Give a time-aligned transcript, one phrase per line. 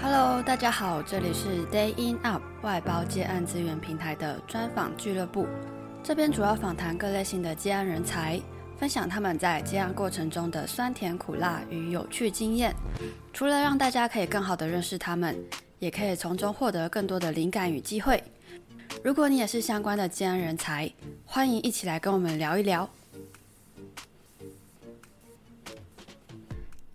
[0.00, 5.46] Hello，大家好，这里是 Day in Up 外包接案资源平台的专访俱乐部。
[6.04, 8.40] 这边主要访谈各类型的接案人才，
[8.78, 12.74] 分享他们在接案过程中的酸甜苦辣与有趣经验。
[13.32, 15.36] 除了让大家可以更好的认识他们，
[15.78, 18.22] 也可以从中获得更多的灵感与机会。
[19.02, 20.90] 如果你也是相关的接案人才，
[21.24, 22.88] 欢迎一起来跟我们聊一聊。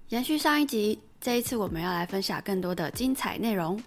[0.09, 3.79] 延续上一集，这一次我们要来分享更多的精彩内容。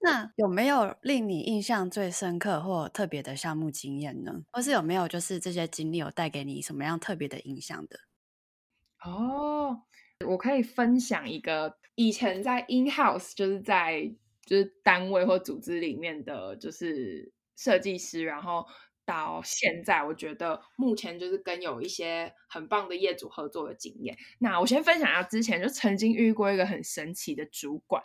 [0.00, 4.42] 那有没有令你印象最深刻或特别的项目经验呢？
[4.50, 8.00] 或是有没有就是这些经历有带给你什么样特别的影响的？
[9.04, 9.80] 哦，
[10.26, 14.12] 我可以分享一个以前在 in house，就是在
[14.44, 18.66] 就是单位或组织里面的就是设计师，然后。
[19.08, 24.14] 到现在，我觉得目前就是跟有一些很棒的业主合作的经验。
[24.38, 28.02] 那我先分享一下，之前就曾经遇过一个很神奇的主管，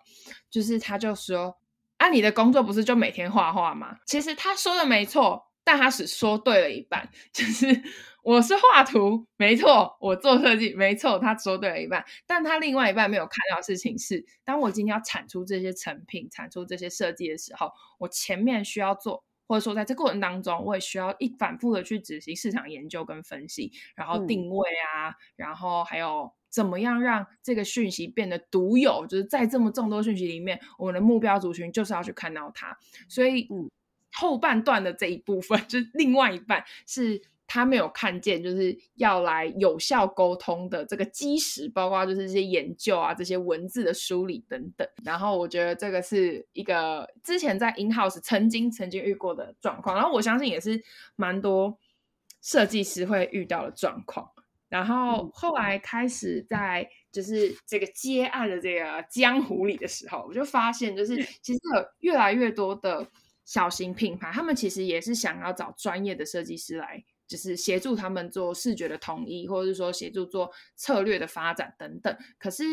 [0.49, 1.57] 就是他就说
[1.99, 7.09] ：“啊，你的工作不是就每天画画吗？”其实他说的没错，但他只说对了一半。
[7.33, 7.83] 就是
[8.23, 12.05] 我是画图，没错，我做设计，没错，他说对了一半。
[12.25, 19.25] 但他另外一半没有看到的事情是，当我今天要产出这些成品、产出这些设计的时候，我前面需要做。
[19.47, 32.77] 或者说，在这过程当中，我也需要一反复的去执行市场研究跟分析，然后定位啊，嗯、然后还有怎么样让这个讯息变得独有，就是在这么众多讯息里面，我们的目标族群就是要去看到它。
[33.07, 33.69] 所以，嗯、
[34.11, 37.21] 后半段的这一部分，就是另外一半是。
[37.45, 44.87] 他没有看见，就是要来有效沟通的这个基石，包括就是这些研究啊，这些文字的梳理等等。
[45.03, 50.81] 然后我觉得这个是一个之前在 in house 曾经曾经遇过的状况，然后我相信也是
[51.15, 51.77] 蛮多
[52.41, 54.31] 设计师会遇到的状况。
[54.69, 63.07] 然后后来开始在就是这个接案的这个江湖里的时候，我就发现，就是其实有越来越多的
[63.45, 67.03] 小型品牌，他们其实也是想要找专业的设计师来。
[67.27, 72.15] 就是协助他们做视觉的统一，或者是说协助做策略的发展等等。
[72.37, 72.63] 可是，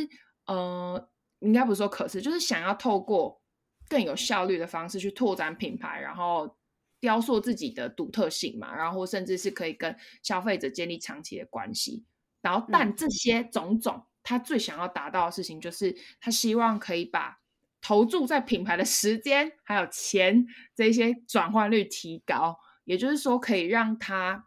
[0.46, 3.40] 呃，应该不是说可是，就是想要透过
[3.88, 6.56] 更有效率的方式去拓展品牌，然后
[7.00, 12.04] 雕塑自己的独特性嘛，然后甚至是可以跟消费者建立长期的关系。
[12.42, 17.38] 然后，但这些种种，他最想要达到的事情，就是他希望可以把
[17.80, 22.58] 投注在品牌的时间还有钱这一些转换率提高，
[22.90, 24.46] 也就是说，可以让他。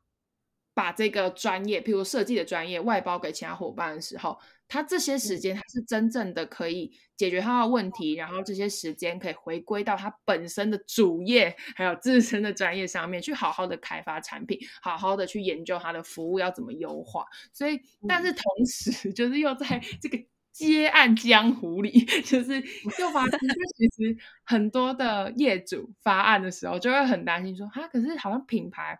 [0.75, 17.23] 把这个专业，譬如设计的专业外包给其他伙伴的时候，他这些时间他是真正的可以解决他的问题，然后这些时间可以回归到他本身的主业，还有自身的专业上面，去好好的开发产品，好好的去研究他的服务要怎么优化。
[17.53, 20.17] 所以，但是同时， 就是又在这个
[20.53, 21.91] 接案江湖里，
[22.23, 22.61] 就是
[22.97, 23.39] 就发现，
[23.75, 28.97] 其实很多的业主发案的时候，就会很担心说，哈，可是好像品牌。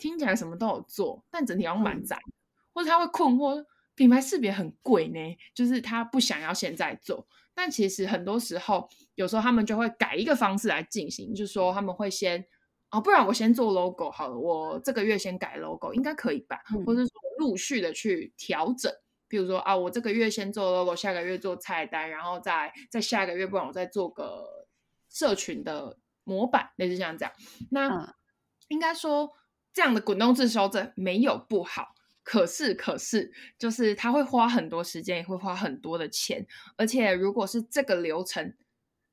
[0.00, 2.30] 听起来什么都有做，但整体好像蛮杂，嗯、
[2.72, 3.64] 或者他会困惑，
[3.96, 5.18] 品牌识别很贵呢，
[5.52, 12.46] 就是他不想要现在做，但其实很多时候，有时候他们就会改一个方式来进行，就是说他们会先，
[12.92, 16.62] 哦，不然我先做 logo 好了，我这个月先改 logo 应该可以吧？
[16.72, 17.10] 嗯、或者说
[17.40, 18.92] 陆续的去调整，
[19.28, 24.66] 比如说啊，我这个月先做 logo，下个月做菜单，然后再再下个月，不然我再做个
[25.08, 27.32] 社群的模板，类似像这样，
[27.70, 28.14] 那、嗯、
[28.68, 29.30] 应该说。
[29.70, 31.94] 这样的滚动式修正没有不好，
[32.24, 36.44] 可是可是就是他会花很多时间，也会花很多的钱，
[36.76, 38.56] 而且如果是这个流程，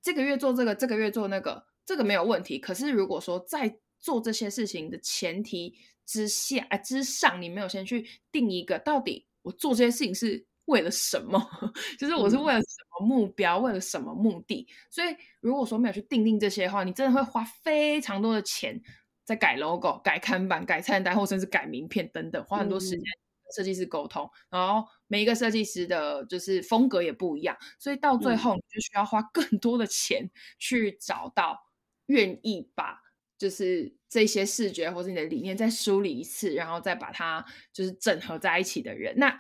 [0.02, 2.58] 这个月做这个，这个月做那个，这个没有问题。
[2.58, 11.40] 可是如果说在做这些事情的前提之下，啊之上，你没有先去定一个到底我做这些事情是为了什么，
[11.98, 14.68] 就是我是为了什么目标，嗯、为了什么目的。
[14.90, 18.82] 所以如果说没有去定定这些的话，你真的会花非常多的钱。
[19.24, 24.24] 在改 logo、改看板、改菜单，或甚至改名片等等，花很多时间跟设计师沟通。
[24.52, 31.60] 嗯、然后每一个设计师的就是风格也不一样，所以到最后你就需要花更多的钱去找到
[32.06, 33.00] 愿意把
[33.38, 39.16] 就是这些视觉或者你的理念再梳理一次，然后再把它就是整合在一起的人。
[39.18, 39.32] 那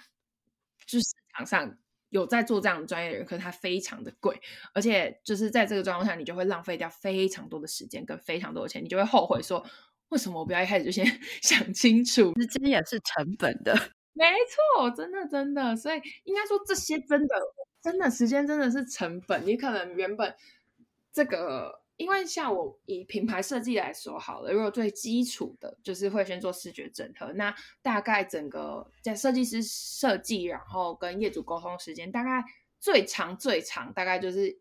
[0.85, 1.77] 就是市场上。
[2.09, 4.39] 有在做这样的专业的人，可是他非常的贵，
[4.73, 9.65] 而且就是在这个状况下，你就会浪费掉非常多的时间跟非常多的钱，你就会后悔说，
[10.09, 11.05] 为什么我不要一开始就先
[11.41, 12.31] 想清楚？
[12.39, 13.73] 时间也是成本的，
[14.13, 14.23] 没
[14.77, 17.35] 错，真的真的，所以应该说这些真的
[17.81, 20.33] 真的时间真的是成本，你可能原本
[21.11, 21.81] 这个。
[21.97, 32.43] 因为像我以品牌设计来说好了，如果最基础的就是会先做视觉整合，那大概整个在设计师设计，然后跟业主沟通时间大概
[32.79, 34.59] 最长最长大概就是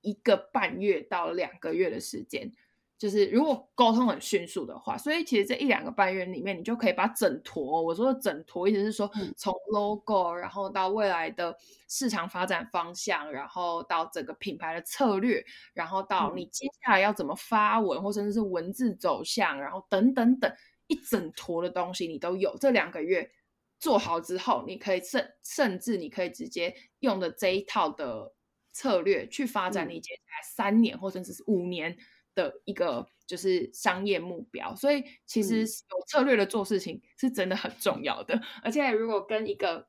[0.00, 2.52] 一个半月到两个月的时间。
[2.98, 11.56] 就是如果沟通很迅速的话，所以其实这一两个半月里面，你就可以把整坨，我说的整坨，意思是说从 logo，然后到未来的
[11.88, 20.52] 市场发展方向，然后到整个品牌的策略，然后到你接下来要怎么发文，或甚至是文字走向，然后等等等
[20.88, 22.56] 一整坨的东西，你都有。
[22.58, 23.30] 这两个月
[23.78, 28.34] 做好之后，你可以甚甚至你可以直接用的这一套的
[28.72, 31.96] 策略去发展你接下来三年或甚至是五年。
[32.38, 38.40] 的一个就是商业目标，所以其实有策略的做事情是真的很重要的。
[38.62, 39.88] 而且如果跟一个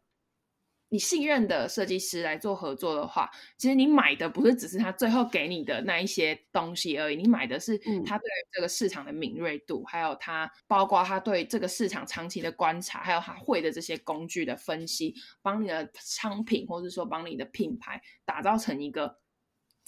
[0.89, 3.29] 你信任的设计师来做合作的话，
[3.59, 15.13] 其实你买的不是只是他最后给你的那一些东西而已，你买的是他对这个市场的敏锐度，还有他包括他对这个市场长期的观察，还有他会的这些工具的分析，
[15.43, 19.19] 帮你的商品或者说帮你的品牌打造成一个。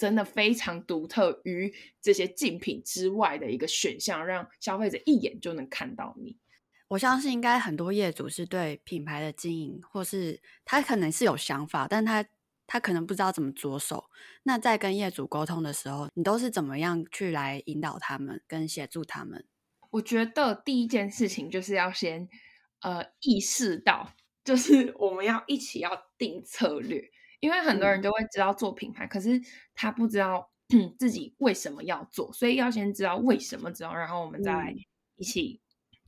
[0.01, 1.71] 真的非常独特于
[2.01, 6.39] 这些竞品之外的一个选项，让消费者一眼就能看到你。
[6.87, 12.25] 我相信应该很多业主是对品牌的经营，或是他可能是有想法，但他
[12.65, 14.05] 他可能不知道怎么着手。
[14.41, 19.45] 那在跟业主沟通的时候，你都是怎么样去来引导他们，跟协助他们？
[19.91, 22.27] 我觉得第一件事情就是要先
[22.79, 24.13] 呃意识到，
[24.43, 27.11] 就是我们要一起要定策略。
[27.41, 29.41] 因为很多人都会知道做品牌，嗯、可是
[29.75, 30.49] 他不知道
[30.97, 34.73] 自己为什么要做，所以要先知道为什么之后，然后我们再来
[35.17, 35.59] 一起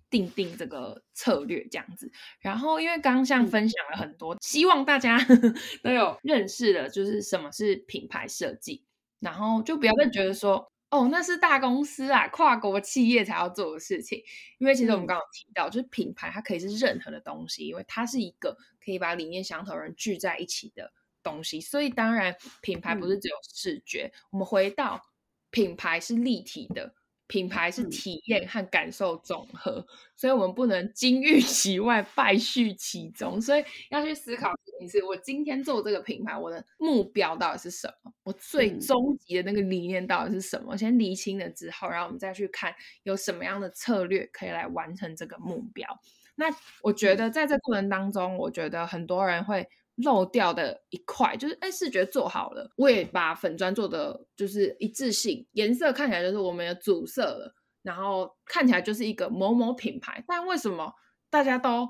[0.09, 2.09] 定定这个策略这样子。
[2.39, 5.17] 然后因为刚刚像分享了很多，嗯、希望大家
[5.83, 8.85] 都有认识的，就是什么是品牌设计，
[9.19, 14.21] 然后就不要再觉得说，哦，那是大公司啊，跨国企业才要做的事情。
[14.59, 24.11] 因为其实我们刚刚提到，就是品牌它可以是任何的东西，因为它是一个可以把理念相同的人聚在一起的东西，所以当然品牌不是只有视觉。
[24.13, 25.01] 嗯、我们回到
[25.49, 26.93] 品牌是立体的，
[27.27, 29.85] 品牌是体验和感受总和，嗯、
[30.15, 33.41] 所以我们不能金玉其外，败絮其中。
[33.41, 38.11] 所以要去思考的事情是：我今天做这个品牌，我的目标到底是什么？
[38.23, 40.75] 我最终极的那个理念到底是什么？
[40.75, 42.73] 嗯、先厘清了之后，然后我们再去看
[43.03, 45.87] 有什么样的策略可以来完成这个目标。
[46.35, 46.47] 那
[46.81, 49.67] 我觉得在这过程当中，我觉得很多人会。
[49.97, 57.53] 漏掉的一块就是，哎，视觉做好了，我也把粉砖做的就是一致性，颜色看起来就是我们的主色了，
[57.83, 60.91] 然后看起来就是一个某某品牌，但为什么
[61.29, 61.87] 大家都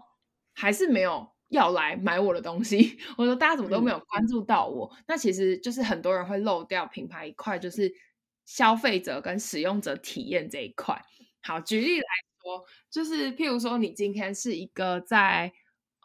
[0.54, 2.98] 还是没有要来买我的东西？
[3.18, 4.86] 我说大家怎么都没有关注到我？
[4.98, 7.90] 嗯、那其实就是很多人会漏掉品牌一块，就是
[8.46, 11.02] 消费者跟使用者体验这一块。
[11.42, 12.06] 好，举例来
[12.42, 15.54] 说，就是譬如说你今天是一个在。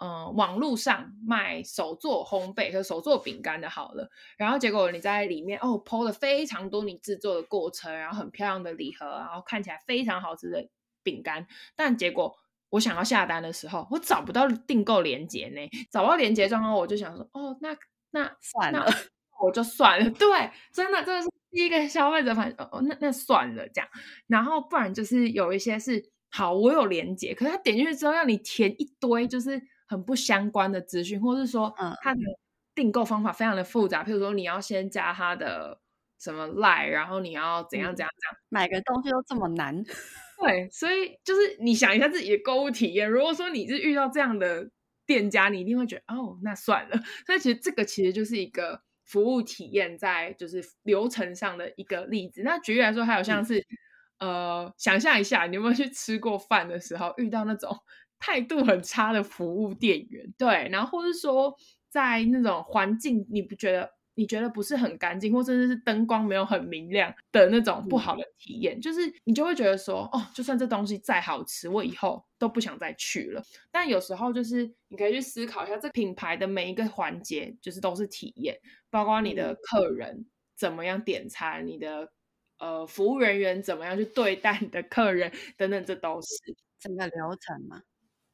[0.00, 10.68] 嗯，网络上卖手做烘焙和手做饼干的，好了，然后结果你在里面哦，po 了非常多你制作的过程，然后很漂亮的礼盒，然后看起来非常好吃的
[11.02, 12.36] 饼干，但结果
[12.70, 17.76] 我想要下单的时候，我找不到订购链接呢，找不到链接状况，我就想说，哦，那
[18.12, 18.86] 那 算了，
[19.42, 23.88] 我就算了，对，真的，真的是第一个消费者反应，哦，那那算了这样，
[24.28, 29.60] 然后不然就是有一些是好，我有链接，可是他点进去之后要你填一堆，就是。
[29.88, 32.20] 很不相关的资讯，或是说，嗯，他的
[32.75, 34.02] 订购方法非常的复杂。
[34.02, 35.81] 嗯、譬如说，你要先加他的
[36.20, 39.83] 什么 Line，然后你要怎样怎样怎样，买个东西都这么难。
[40.40, 43.11] 对，所以就是你想一下自己的购物体验。
[43.11, 44.71] 如果说你是遇到这样的
[45.04, 46.97] 店家，你一定会觉得哦，那算了。
[47.26, 52.42] 所以其实这个其实就是一个服务体验在就是流程上的一个例子。
[52.45, 53.59] 那举例来说，还有像是、
[54.18, 57.76] 嗯、呃，想象一下，你有没有去吃过饭的时候遇到那种？
[58.18, 61.54] 态度很差的服务店员，对，然后或是说
[61.88, 73.42] 在那种环境，你不觉得你觉得不是很干净，或甚至是灯光没有很明亮的那种不好的体验，嗯、就是你就会觉得说，哦，就算这东西再好吃，我以后都不想再去了。
[73.70, 78.58] 但有时候就是你可以去思考一下，这品牌的每一个环节，就是都是体验，
[78.90, 82.10] 包括你的客人怎么样点餐，你的
[82.58, 86.28] 呃服务人员怎么样去对待你的客人等等，这都是
[86.80, 87.80] 整个流程嘛。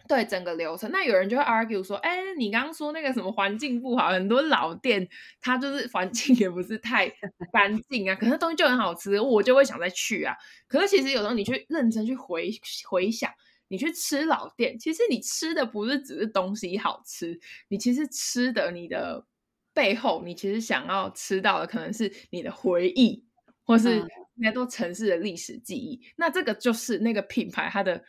[0.07, 5.09] 对整个流程，那有人就会 argue 说，哎，你刚刚说那个什么环境不好，很多老店
[5.41, 7.09] 它就是环境也不是太
[7.53, 10.35] 干净啊，可是东西就很好吃，我就会想再去啊。
[10.69, 12.51] 可是其实有时候你去认真去回
[12.87, 13.33] 回想，
[13.69, 19.25] 你去吃老店，其实你吃的不是只是东西好吃，你其实吃的你的
[19.73, 23.25] 背后，你其实想要吃到的可能是你的回忆，
[23.65, 25.99] 或是那座城市的历史记忆。
[26.17, 28.05] 那这个就是那个品牌它的。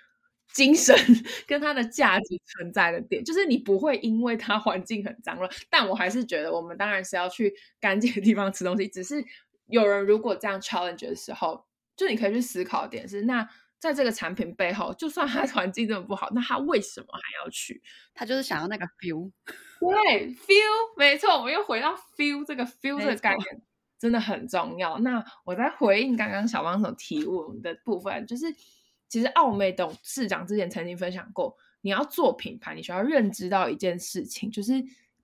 [0.54, 0.96] 精神
[1.46, 8.88] 跟它的价值存在的点，就是你不会因为它环境很脏乱，但我还是觉得我们当然是要去干净的地方吃东西。
[8.88, 9.24] 只是
[9.68, 11.66] 有人如果这样 challenge 的时候，
[11.98, 13.50] 就你可以去思考点是，那
[13.80, 17.82] 在这个产品背后，就算它环境这么不好，那他为什么还要去？
[18.14, 19.32] 他就是想要那个 feel，
[19.82, 23.62] 对，feel，没错，我们又回到 feel 这个 feel 这个概念，
[24.00, 24.98] 真的很重要。
[25.00, 28.46] 那我在回应刚刚小帮手提问的部分，就是。
[29.08, 34.74] 其实奥美董事长之前曾经分享过，你要做品牌，你需要认知到一件事情，就是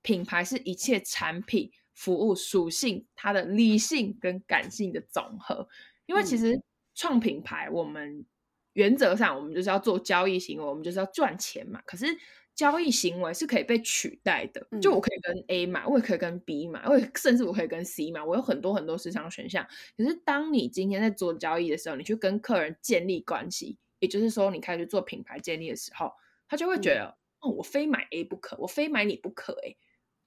[0.01, 5.67] 品牌是一切产品、服务属性它的理性跟感性的总和。
[6.05, 6.61] 因为其实
[6.93, 8.25] 创品牌，我们
[8.73, 11.81] 原则上我们就是要做交易行为，我们就是要赚钱嘛。
[11.85, 12.05] 可是
[12.53, 19.65] 交易行为是可以被取代的，就我可以跟 A 买，我也可以跟 B 买，我也甚至我可以跟 C 买，我有很多很多市场选项。
[19.97, 26.11] 可是当你今天在做交易的时候，你去跟客人建立关系，也就是说你开始做品牌建立的时候，
[26.47, 29.75] 他就会觉得、嗯、哦，我非买 A 不可，我非买你不可，哎，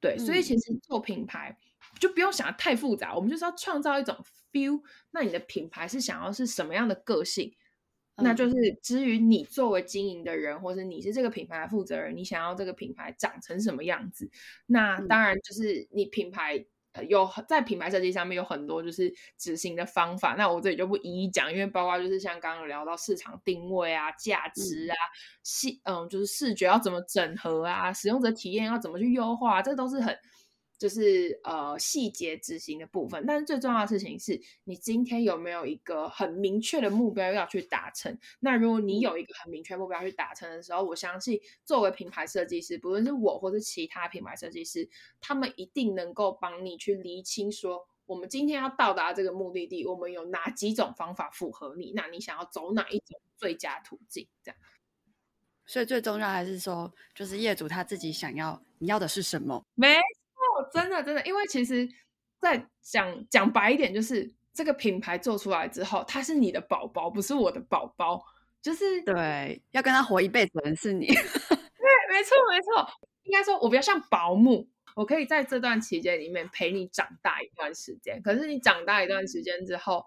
[0.00, 1.56] 对，所以其实做品牌
[2.00, 4.16] 就不用想得太复杂，我们就是要创造一种
[4.50, 4.80] feel。
[5.12, 7.54] 那你的品牌是想要是什么样的个性？
[8.16, 14.30] 那就是至于你作为经营的人，或者你是这个品牌的负责人，你想要这个品牌长成什么样子？
[14.66, 16.64] 那当然就是你品牌
[17.08, 20.34] 有在品牌设计上面有很多就是执行的方法。
[20.38, 24.94] 那我这里就不一一讲，因为包括就是像刚刚有聊到市场定位啊、价值啊、
[25.42, 30.16] 视嗯就是视觉要怎么整合啊、使用者体验要怎么去优化，这都是很。
[30.84, 38.14] 就是呃细节执行的部分，但是最重要的事情是你今天有没有一个很明确的目标要去达成？
[38.40, 44.86] 那如果你有一个很明确目标去达成的时候，我相信作为品牌设计师，不论是我或是其他品牌设计师，
[45.22, 51.94] 他们一定能够帮你去厘清说，我们今天要到达这个目的地，我们有哪几种方法符合你？
[51.96, 54.28] 那你想要走哪一种最佳途径？
[54.42, 54.60] 这样。
[55.64, 59.64] 所以最重要还是说，就是业主他自己想要，你要的是什么？
[59.74, 59.96] 没。
[60.72, 61.88] 真的，真的，因为其实，
[62.40, 68.24] 在讲讲白一点，就是这个品牌做出来之后，它是你的宝宝，不是我的宝宝。
[68.62, 71.06] 就是对，要跟他活一辈子的人是你。
[71.12, 71.16] 对，
[72.08, 72.88] 没错，没错。
[73.24, 74.66] 应该说，我比较像保姆，
[74.96, 78.22] 我可以在这段期间里面陪你长大一段时间。
[78.22, 80.06] 可是你长大一段时间之后，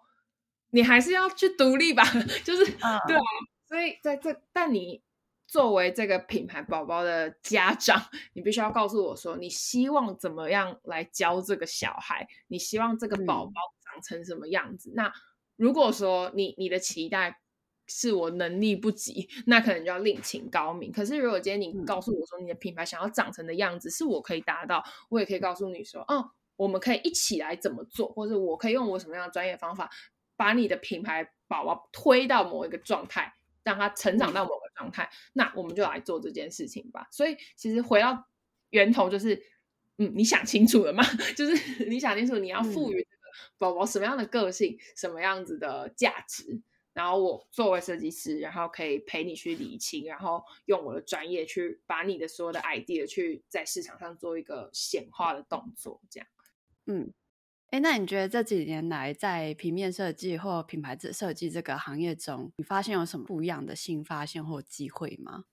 [0.71, 2.03] 你还是要去独立吧？
[2.43, 3.21] 就是，嗯、对啊。
[3.67, 5.03] 所以在这，但你。
[5.47, 7.99] 作为这个品牌宝宝的家长，
[8.33, 12.27] 你必须要告诉我说，你希望怎么样来教这个小孩？
[12.47, 14.89] 你希望这个宝宝长成什么样子？
[14.89, 15.13] 嗯、那
[15.55, 17.39] 如果说你你的期待
[17.87, 20.91] 是我能力不及，那可能就要另请高明。
[20.91, 29.89] 可是如果今天你告诉我说，你的品牌想要长成的样子是我可以达到，我也可以告诉你说，哦，我们可以一起来怎么做，或者我可以用我什么样的专业方法，
[30.35, 33.33] 把你的品牌宝宝推到某一个状态。
[33.63, 37.07] 让他成长到某个状态，嗯，那我们就来做这件事情吧。
[37.11, 38.27] 所以其实回到
[38.69, 39.43] 源头就是，
[39.97, 41.03] 嗯，你想清楚了吗？
[41.35, 43.23] 就是 你想清楚你要赋予这个
[43.57, 46.61] 宝宝什么样的个性，嗯，什么样子的价值，
[46.93, 56.27] 然后我作为设计师，然后可以陪你去理清，然后用我的专业去把你的所有的 idea 去在市场上做一个显化的动作，这样，
[56.85, 57.13] 嗯。
[57.71, 65.43] 哎，那你觉得这几年来在平面设计或品牌设计这个行业中，你发现有什么不一样的新发现或机会吗？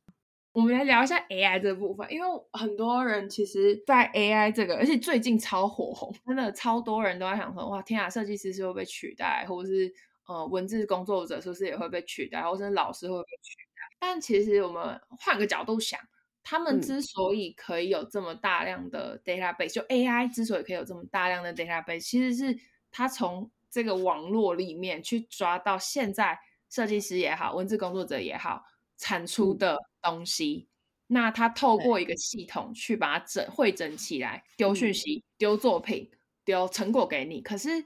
[0.52, 9.92] 我们来聊一下 AI 这部分，因为很多人其实，在 AI 这个，而且最近超火红，真的超多人都在想说，哇，天啊，设计师是会被取代，或者是
[10.28, 13.96] 呃，文字工作者是不是也会被取代，或者是老师会被取代？
[13.98, 15.98] 但其实我们换个角度想。
[16.44, 22.56] 他们之所以可以有这么大量的 database，、嗯、就 AI 之所以可以有这么大量的 database，其实是
[22.90, 28.62] 他从这个网络里面去抓到现在设计师也好，文字工作者也好
[28.98, 30.68] 产出的东西。
[30.68, 36.10] 嗯、那他透过一个系统去把它整汇整起来，丢讯息、丢作品、
[36.44, 37.40] 丢成果给你。
[37.40, 37.84] 可是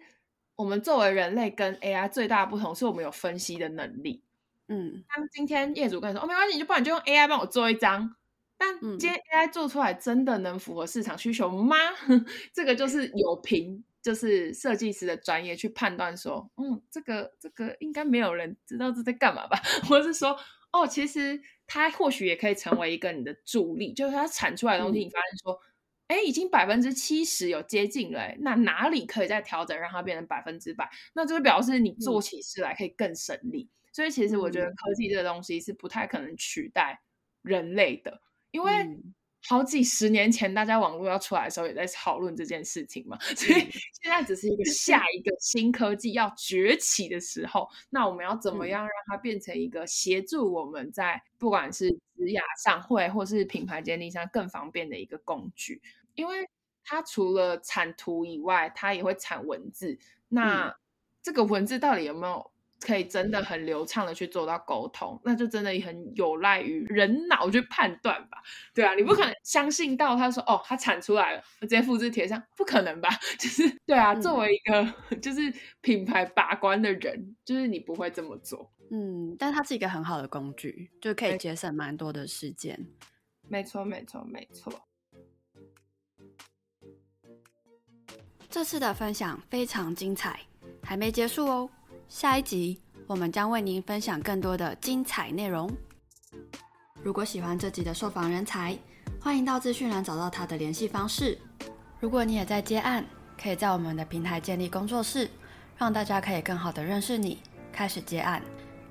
[0.56, 4.24] 我们作为人类跟 AI 最大的不同是我们有分析的能力。
[4.66, 8.16] 嗯，当今天业主跟你说：“哦，没关系，你就不然就用 AI 帮我做一张。”
[8.58, 11.76] 但今天 AI 做出来真的能符合市场需求吗？
[12.08, 19.56] 嗯、 这个就是有凭，就是设计师的专业去判断说，嗯，这个这个应该没有人知道这在干嘛吧？
[19.88, 20.36] 或是说，
[20.72, 25.60] 哦，其实它或许也可以成为一个你的助力，就是它产出来的东西，你发现说，
[26.08, 30.90] 哎、嗯，已经百分之七十有接近了，那哪里可以再调整，让它变成百分之百？
[31.14, 33.68] 那就是表示你做起事来可以更省力。
[33.70, 37.00] 嗯、所以其实我觉得科技这个东西是不太可能取代
[37.42, 38.20] 人类的。
[38.50, 39.00] 因为
[39.46, 43.60] 好几十年前大家网络要出来的时候也在讨论这件事情嘛，所以
[44.02, 55.80] 现在只是一个下 一个新科技要崛起的时候，那我们要怎么样让它变成一个协助我们在不管是职涯上会或是品牌建立上更方便的一个工具？
[56.14, 56.48] 因为
[56.84, 59.98] 它除了产图以外，它也会产文字。
[60.28, 60.74] 那
[61.22, 65.20] 这个文字到底有没有可以真的很流畅的去做到沟通？
[65.24, 68.42] 那就真的很有赖于人脑去判断吧。
[68.72, 73.08] 对啊，你不可能相信到他说哦，他产出来了，我直接复制贴上，不可能吧？
[73.38, 78.72] 就是对啊，作为一个 就是品牌把关的人，就是你不会这么做。
[78.90, 82.86] 嗯，但它是一个很好的工具，就可以节省蛮多的时间。
[83.48, 84.72] 没错，没错，没错。
[88.48, 90.40] 这次的分享非常精彩，
[90.82, 91.70] 还没结束哦。
[92.08, 95.70] 下一集我们将为您分享更多的精彩内容。
[97.02, 98.76] 如果喜欢这集的受访人才，
[99.20, 101.38] 欢迎到资讯栏找到他的联系方式。
[102.00, 103.04] 如果你也在接案，
[103.40, 105.28] 可以在我们的平台建立工作室，
[105.76, 108.42] 让大家可以更好的认识你，开始接案。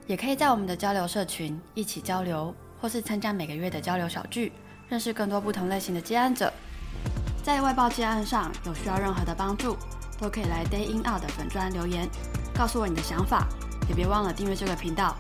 [0.05, 4.51] 也可以在我们的交流社群一起交流，或是参加每个月的交流小聚，
[4.89, 6.53] 认识更多不同类型的接案者。
[7.43, 9.75] 在外包接案上有需要任何的帮助，
[10.19, 12.07] 都可以来 Day In Out 的粉专留言，
[12.57, 13.47] 告诉我你的想法，
[13.87, 15.15] 也别忘了订阅这个频道。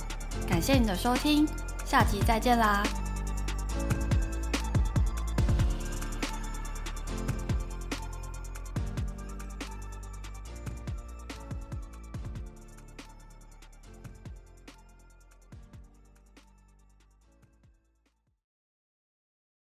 [0.49, 1.47] 感谢你的收听，
[1.85, 2.81] 下期再见啦！